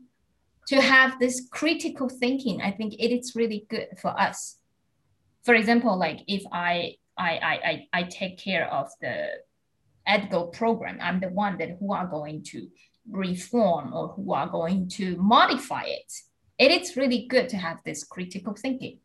[0.67, 4.57] to have this critical thinking i think it is really good for us.
[5.43, 7.31] For example like if i i
[7.63, 9.15] i i take care of the
[10.07, 12.59] EdGlo program i'm the one that who are going to
[13.12, 16.12] reform or who are going to modify it,
[16.57, 18.99] it is really good to have this critical thinking.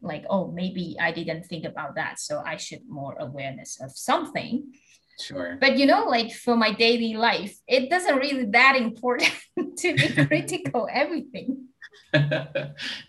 [0.00, 2.18] Like, oh, maybe I didn't think about that.
[2.18, 4.72] So I should more awareness of something.
[5.20, 5.58] Sure.
[5.60, 9.32] But you know, like for my daily life, it doesn't really that important
[9.78, 11.68] to be critical everything.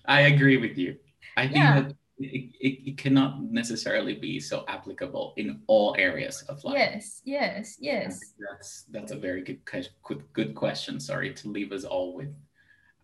[0.06, 0.97] I agree with you.
[1.36, 1.82] I think yeah.
[1.82, 6.76] that it, it, it, cannot necessarily be so applicable in all areas of life.
[6.78, 8.20] Yes, yes, yes.
[8.39, 9.59] That's that's a very good
[10.03, 10.99] good good question.
[10.99, 12.34] Sorry to leave us all with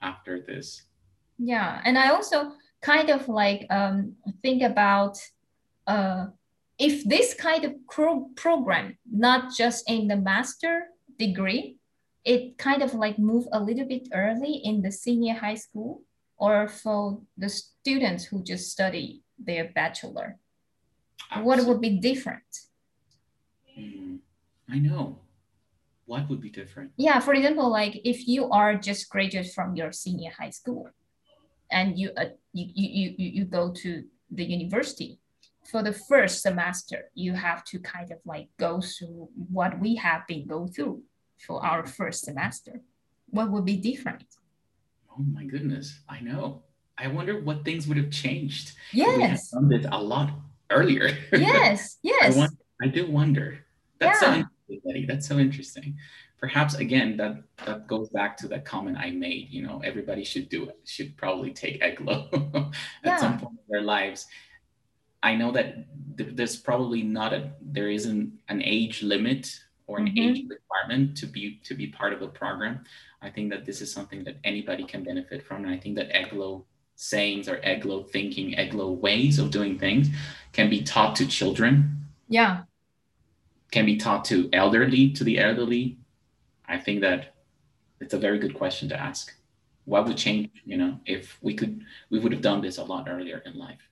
[0.01, 0.83] after this.
[1.37, 5.17] Yeah, and I also kind of like um, think about
[5.87, 6.27] uh,
[6.77, 10.85] if this kind of pro- program, not just in the master
[11.17, 11.77] degree,
[12.23, 16.03] it kind of like move a little bit early in the senior high school
[16.39, 20.37] or for the students who just study their bachelor?
[21.31, 21.45] Absolutely.
[21.47, 22.51] What would be different?
[23.77, 24.19] Mm,
[24.69, 25.19] I know.
[26.05, 26.91] What would be different?
[26.97, 30.89] Yeah, for example, like if you are just graduate from your senior high school,
[31.71, 35.19] and you, uh, you, you, you, you go to the university.
[35.65, 40.25] For the first semester, you have to kind of like go through what we have
[40.25, 41.03] been go through
[41.45, 42.81] for our first semester.
[43.27, 44.23] What would be different?
[45.11, 46.63] Oh my goodness, I know.
[46.97, 48.73] I wonder what things would have changed.
[48.91, 49.51] Yes.
[49.53, 50.31] We done this a lot
[50.69, 51.17] earlier.
[51.31, 52.35] Yes, yes.
[52.35, 53.65] I, wonder, I do wonder.
[53.99, 54.33] That's Yeah.
[54.33, 55.07] so interesting.
[55.07, 55.97] That's so interesting.
[56.39, 59.49] Perhaps again, that that goes back to that comment I made.
[59.49, 60.77] You know, everybody should do it.
[60.85, 64.27] Should probably take EdGlo at some point in their lives.
[65.21, 65.85] I know that
[66.17, 70.19] th- there's probably not a there isn't an age limit or an Mhm.
[70.37, 72.75] age requirement to be to be part of a program.
[73.21, 76.09] I think that this is something that anybody can benefit from, and I think that
[76.13, 76.63] EdGlo
[76.95, 80.09] sayings or EdGlo thinking, EdGlo ways of doing things
[80.51, 81.95] can be taught to children
[82.27, 82.63] Yeah,
[83.71, 85.97] can be taught to elderly to the elderly
[86.67, 87.33] i think that
[88.01, 89.23] it's a very good question to ask
[89.85, 91.73] what would change you know if we could
[92.11, 93.83] we would have done this a lot earlier in life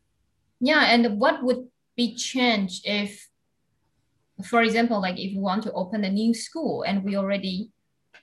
[0.60, 0.84] yeah.
[0.94, 1.64] And what would
[1.96, 3.30] be changed if,
[4.46, 7.72] for example, like if we want to open a new school and we already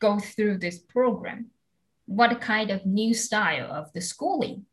[0.00, 1.46] go through this program,
[2.06, 4.66] what kind of new style of the schooling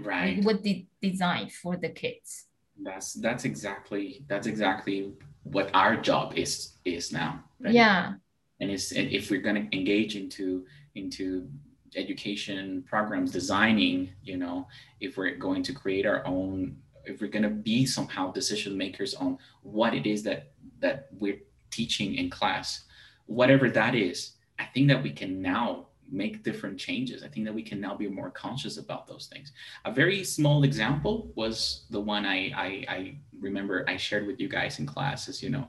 [0.00, 2.46] right would be designed for the kids?
[2.80, 5.12] that's that's exactly that's exactly
[5.44, 7.74] what our job is is now right?
[7.74, 8.14] Yeah,
[8.60, 10.64] and it's and if we're going to engage into
[10.94, 11.48] into
[11.96, 14.66] education programs designing you know
[15.00, 19.14] if we're going to create our own if we're going to be somehow decision makers
[19.14, 20.51] on what it is that
[20.82, 22.84] that we're teaching in class
[23.26, 27.22] whatever that is i think that we can now make different changes.
[27.24, 29.52] I think that we can now be more conscious about those things.
[29.86, 34.48] A very small example was the one i i, I remember i shared with you
[34.48, 35.66] guys in class is you know.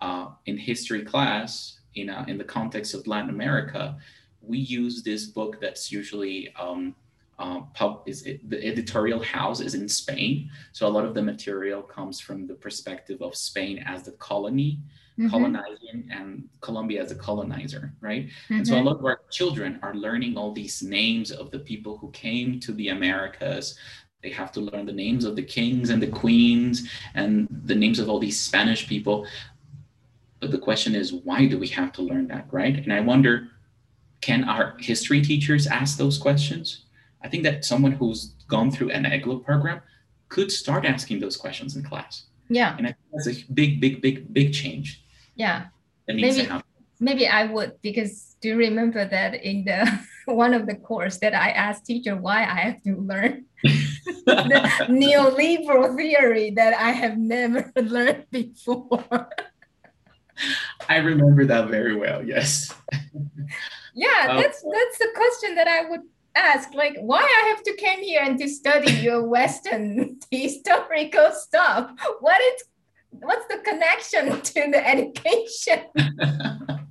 [0.00, 3.98] Uh, in history class, in, uh, in the context of Latin America,
[4.40, 6.94] we use this book that's usually um,
[7.38, 10.50] uh, pub, is it, the editorial house is in Spain.
[10.72, 14.80] So a lot of the material comes from the perspective of Spain as the colony,
[15.18, 18.28] Mhm, colonizing, and Colombia as a colonizer, right?
[18.50, 18.84] And so a mhm.
[18.84, 22.72] lot of our children are learning all these names of the people who came to
[22.72, 23.76] the Americas.
[24.22, 27.98] They have to learn the names of the kings and the queens and the names
[27.98, 29.26] of all these Spanish people.
[30.40, 32.76] But the question is, why do we have to learn that, right?
[32.76, 33.48] And I wonder,
[34.20, 36.84] can our history teachers ask those questions?
[37.22, 39.80] I think that someone who's gone through an EdGlo program
[40.28, 42.24] could start asking those questions in class.
[42.48, 45.04] yeah, And I think that's a big, big, big, big change
[45.34, 45.66] yeah.
[46.06, 46.64] that needs Maybe- to happen.
[47.00, 49.86] Maybe I would because do you remember that in the
[50.26, 55.94] one of the course that I asked teacher why I have to learn the neoliberal
[55.96, 59.28] theory that I have never learned before.
[60.88, 62.24] I remember that very well.
[62.26, 62.74] Yes.
[63.94, 64.36] Yeah, Oh.
[64.40, 66.02] that's that's the question that I would
[66.34, 66.74] ask.
[66.74, 71.90] Like, why I have to came here and to study your Western historical stuff?
[72.20, 72.64] What is
[73.10, 75.84] what's the connection to the education?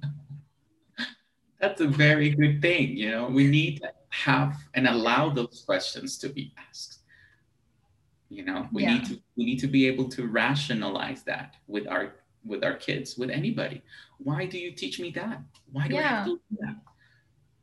[1.59, 2.95] That's a very good thing.
[2.95, 6.99] You know, we need to have and allow those questions to be asked.
[8.29, 12.15] You know, we need to we need to be able to rationalize that with our
[12.45, 13.81] with our kids, with anybody.
[14.17, 15.41] Why do you teach me that?
[15.71, 16.75] Why do I have to do that?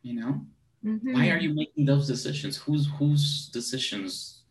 [0.02, 0.40] You know,
[0.84, 2.56] why are you making those decisions?
[2.56, 4.42] Whose whose decisions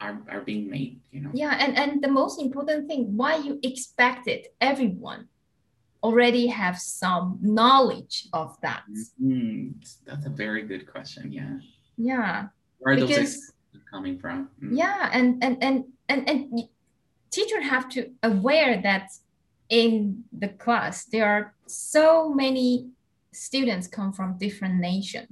[0.00, 1.00] are are being made?
[1.12, 1.30] You know.
[1.34, 5.28] Yeah, and and the most important thing, why you expected everyone
[6.02, 8.84] already have some knowledge of that.
[9.22, 9.74] Mm,
[10.06, 11.32] that's a very good question.
[11.32, 11.58] Yeah.
[11.96, 12.46] Yeah.
[12.78, 13.52] Where are those Because- excuses
[13.90, 14.48] coming from?
[14.62, 14.76] Mm.
[14.78, 16.68] Yeah, and and and and and
[17.30, 19.10] teacher have to aware that
[19.68, 22.88] in the class there are so many
[23.32, 25.28] students come from different nations.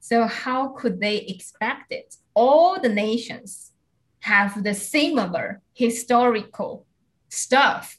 [0.00, 2.16] So how could they expect it?
[2.34, 3.72] All the nations
[4.20, 6.86] have the similar historical
[7.28, 7.96] stuff.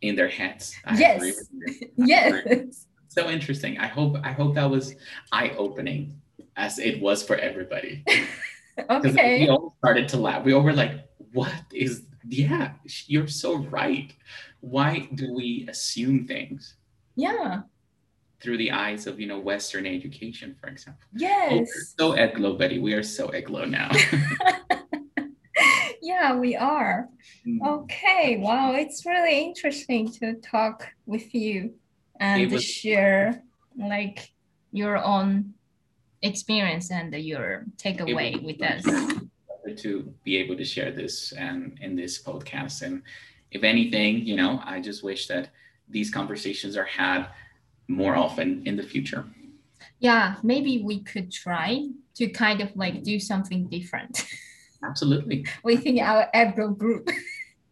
[0.00, 0.74] in their heads.
[0.84, 1.22] I Yes.
[1.96, 2.86] Yes.
[3.08, 3.78] So interesting.
[3.78, 4.96] I hope I hope that was
[5.30, 6.20] eye opening
[6.56, 8.04] as it was for everybody.
[8.76, 10.44] Because we all started to laugh.
[10.44, 12.06] We all were like, "What is?
[12.26, 12.72] Yeah,
[13.06, 14.10] you're so right.
[14.60, 16.74] Why do we assume things
[17.14, 17.62] Yeah.
[18.42, 21.02] Through the eyes of you know Western education, for example?
[21.14, 21.50] Oh, Yes.
[21.52, 21.66] we're
[21.98, 22.78] so EdGlo, Betty.
[22.78, 23.90] We are so EdGlo now.
[26.04, 27.08] Yeah, we are.
[27.46, 27.58] Mm.
[27.64, 31.74] Okay, wow, it's really interesting to talk with you
[32.18, 33.42] and was- share
[33.78, 34.32] like
[34.72, 35.54] your own
[36.22, 38.74] experience and your takeaway was with a
[39.68, 39.80] us.
[39.82, 42.82] to be able to share this and in this podcast.
[42.82, 43.02] And
[43.52, 45.50] if anything, you know, I just wish that
[45.88, 47.28] these conversations are had
[47.88, 49.24] more often in the future.
[49.98, 54.24] Yeah, maybe we could try to kind of like do something different.
[54.84, 55.46] Absolutely.
[55.64, 57.08] within our EdGlo group.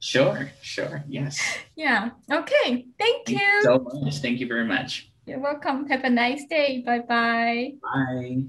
[0.02, 1.38] Sure, sure, yes.
[1.76, 2.08] Yeah.
[2.32, 2.86] Okay.
[2.98, 3.62] Thank, Thank you.
[3.62, 4.16] so much.
[4.16, 5.10] Thank you very much.
[5.26, 5.86] You're welcome.
[5.88, 6.82] Have a nice day.
[6.86, 7.74] Bye-bye.
[7.82, 8.44] Bye.